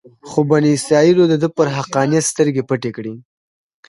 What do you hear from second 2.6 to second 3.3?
پټې کړې.